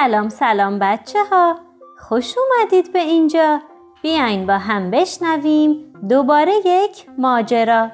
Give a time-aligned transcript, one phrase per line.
[0.00, 1.56] سلام سلام بچه ها
[1.98, 3.60] خوش اومدید به اینجا.
[4.02, 5.76] بیاین با هم بشنویم
[6.08, 7.90] دوباره یک ماجرا.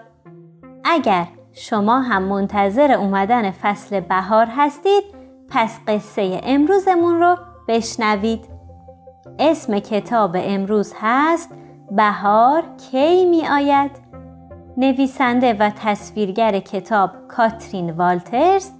[0.84, 5.04] اگر شما هم منتظر اومدن فصل بهار هستید
[5.50, 7.36] پس قصه امروزمون رو
[7.68, 8.44] بشنوید.
[9.38, 11.50] اسم کتاب امروز هست
[11.90, 13.90] بهار کی می آید
[14.76, 18.70] نویسنده و تصویرگر کتاب کاترین والترز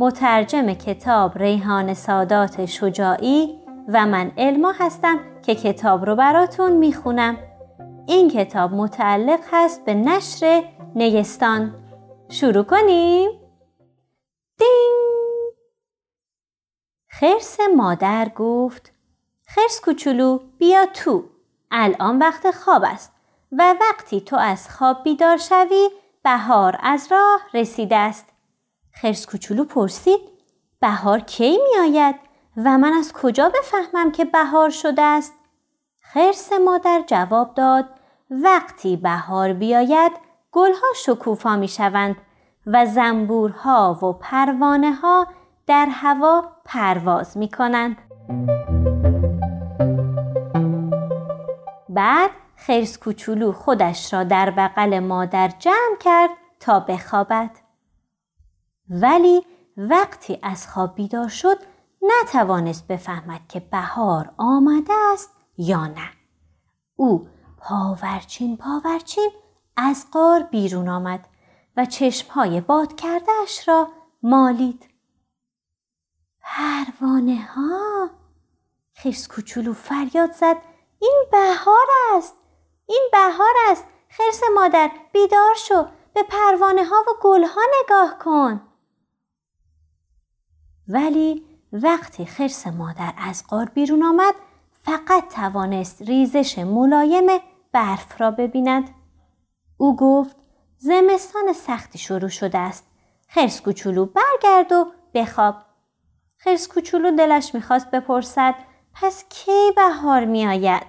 [0.00, 3.58] مترجم کتاب ریحان سادات شجاعی
[3.88, 7.36] و من علما هستم که کتاب رو براتون می‌خونم.
[8.06, 11.74] این کتاب متعلق هست به نشر نیستان.
[12.28, 13.30] شروع کنیم؟
[14.58, 15.54] دینگ!
[17.08, 18.92] خرس مادر گفت
[19.46, 21.24] خرس کوچولو بیا تو.
[21.70, 23.12] الان وقت خواب است
[23.52, 25.88] و وقتی تو از خواب بیدار شوی
[26.24, 28.29] بهار از راه رسیده است.
[29.00, 30.20] خرس کوچولو پرسید
[30.80, 32.14] بهار کی می آید
[32.56, 35.34] و من از کجا بفهمم که بهار شده است؟
[36.00, 37.84] خرس مادر جواب داد
[38.30, 40.12] وقتی بهار بیاید
[40.52, 42.16] گلها شکوفا می شوند
[42.66, 45.26] و زنبورها و پروانه ها
[45.66, 47.96] در هوا پرواز می کنند.
[51.88, 57.69] بعد خرس کوچولو خودش را در بغل مادر جمع کرد تا بخوابد.
[58.90, 59.46] ولی
[59.76, 61.58] وقتی از خواب بیدار شد
[62.02, 66.10] نتوانست بفهمد که بهار آمده است یا نه.
[66.96, 69.30] او پاورچین پاورچین
[69.76, 71.28] از قار بیرون آمد
[71.76, 73.88] و چشمهای باد کردهش را
[74.22, 74.86] مالید.
[76.40, 78.10] پروانه ها!
[78.94, 80.56] خرس کوچولو فریاد زد.
[80.98, 82.34] این بهار است.
[82.86, 83.84] این بهار است.
[84.08, 85.84] خرس مادر بیدار شو.
[86.14, 88.69] به پروانه ها و گل ها نگاه کن.
[90.92, 94.34] ولی وقتی خرس مادر از قار بیرون آمد
[94.82, 97.26] فقط توانست ریزش ملایم
[97.72, 98.90] برف را ببیند.
[99.76, 100.36] او گفت
[100.78, 102.86] زمستان سختی شروع شده است.
[103.28, 105.56] خرس کوچولو برگرد و بخواب.
[106.38, 108.54] خرس کوچولو دلش می‌خواست بپرسد
[108.94, 110.86] پس کی بهار میآید؟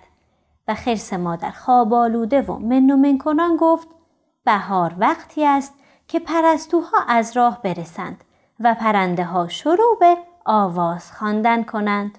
[0.67, 3.87] و خرس مادر خواب آلوده و من و من کنان گفت
[4.45, 5.73] بهار وقتی است
[6.07, 8.23] که پرستوها از راه برسند
[8.63, 12.17] و پرنده ها شروع به آواز خواندن کنند.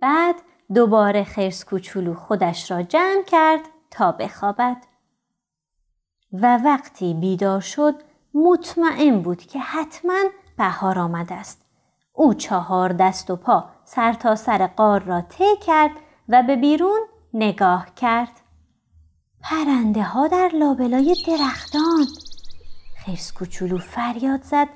[0.00, 0.34] بعد
[0.74, 4.76] دوباره خرس کوچولو خودش را جمع کرد تا بخوابد.
[6.32, 7.94] و وقتی بیدار شد
[8.34, 10.18] مطمئن بود که حتما
[10.58, 11.62] بهار آمده است.
[12.12, 15.90] او چهار دست و پا سر تا سر قار را طی کرد
[16.28, 17.00] و به بیرون
[17.34, 18.47] نگاه کرد.
[19.50, 22.06] پرنده ها در لابلای درختان.
[23.06, 24.68] خرس کوچولو فریاد زد.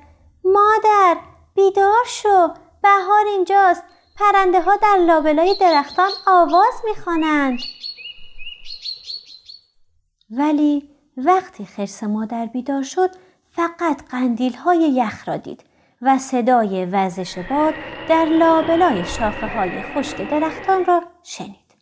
[0.45, 1.17] مادر
[1.55, 2.47] بیدار شو.
[2.83, 3.83] بهار اینجاست.
[4.15, 7.59] پرنده ها در لابلای درختان آواز می‌خوانند.
[10.29, 13.09] ولی وقتی خرس مادر بیدار شد
[13.51, 15.63] فقط قندیل های یخ را دید
[16.01, 17.73] و صدای وزش باد
[18.09, 21.75] در لابلای شاخه های خشک درختان را شنید.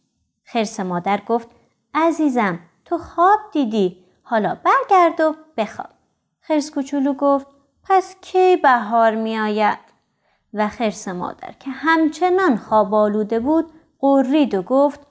[0.44, 1.48] خرس مادر گفت
[1.94, 2.60] عزیزم
[2.92, 5.90] تو خواب دیدی حالا برگرد و بخواب.
[6.42, 7.48] خرس کوچولو گفت
[7.84, 9.78] پس کی بهار می آید؟
[10.54, 15.08] و خرس مادر که همچنان خواب آلوده بود قرید و گفت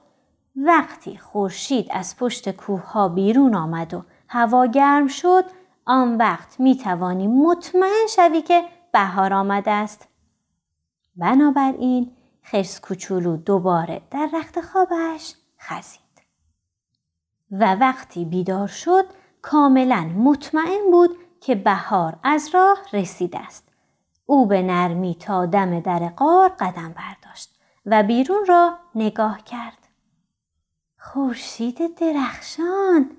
[0.55, 5.45] وقتی خورشید از پشت کوه ها بیرون آمد و هوا گرم شد
[5.85, 8.63] آن وقت می توانی مطمئن شوی که
[8.93, 10.07] بهار آمده است.
[11.15, 12.11] بنابراین
[12.43, 16.00] خرس کوچولو دوباره در رخت خوابش خزید.
[17.51, 19.05] و وقتی بیدار شد
[19.41, 23.67] کاملا مطمئن بود که بهار از راه رسیده است.
[24.25, 27.49] او به نرمی تا دم در قار قدم برداشت
[27.85, 29.77] و بیرون را نگاه کرد.
[30.99, 33.17] خورشید درخشان!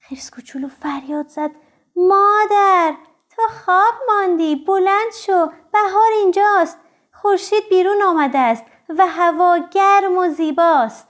[0.00, 1.50] خرس کوچولو فریاد زد.
[1.96, 2.94] مادر
[3.30, 4.56] تو خواب ماندی.
[4.56, 5.46] بلند شو.
[5.72, 6.78] بهار اینجاست.
[7.12, 11.08] خورشید بیرون آمده است و هوا گرم و زیباست.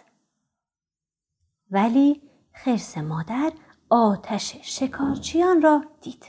[1.70, 3.52] ولی خرس مادر
[3.90, 6.24] آتش شکارچیان را دید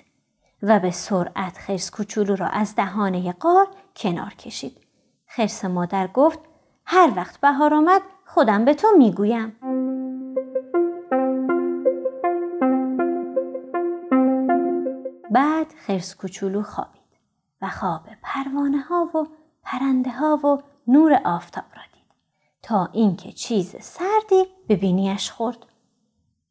[0.61, 4.77] و به سرعت خرس کوچولو را از دهانه قار کنار کشید.
[5.27, 6.39] خرس مادر گفت
[6.85, 9.55] هر وقت بهار آمد خودم به تو می‌گویم.
[15.31, 17.01] بعد خرس کوچولو خوابید
[17.61, 19.27] و خواب پروانه ها و
[19.63, 22.03] پرنده ها و نور آفتاب را دید
[22.61, 25.65] تا اینکه چیز سردی به بینیش خورد.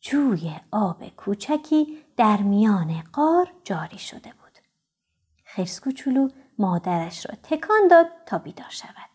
[0.04, 4.58] جوی آب کوچکی در میان قار جاری شده بود.
[5.44, 6.28] خرس کوچولو
[6.58, 9.10] مادرش را تکان داد تا بیدار شود.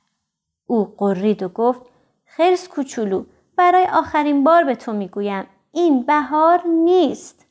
[0.65, 1.81] او قرید و گفت
[2.25, 3.25] خرس کوچولو
[3.55, 7.45] برای آخرین بار به تو می‌گویم این بهار نیست.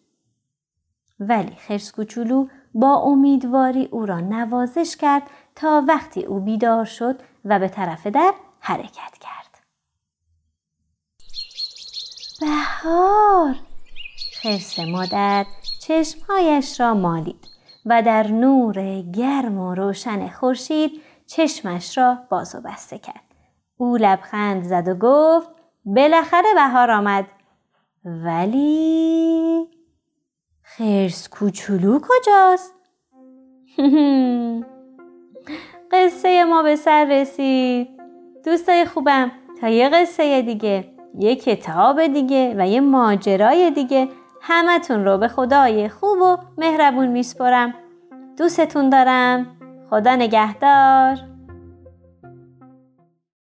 [1.21, 5.23] ولی خرس کوچولو با امیدواری او را نوازش کرد
[5.55, 9.46] تا وقتی او بیدار شد و به طرف در حرکت کرد.
[12.41, 13.55] بهار
[14.43, 15.47] خرس مادر
[15.83, 17.49] چشمهایش را مالید
[17.87, 23.21] و در نور گرم و روشن خورشید چشمش را باز و بسته کرد.
[23.77, 25.49] او لبخند زد و گفت
[25.85, 27.27] بالاخره بهار آمد
[28.05, 29.67] ولی
[30.63, 32.75] خرس کوچولو کجاست؟
[35.93, 37.89] قصه ما به سر رسید
[38.45, 44.09] دوستای خوبم تا یه قصه دیگه یه کتاب دیگه و یه ماجرای دیگه.
[44.41, 47.75] همتون رو به خدای خوب و مهربون میسپرم.
[48.39, 49.47] دوستتون دارم.
[49.91, 51.36] خدا نگهدار.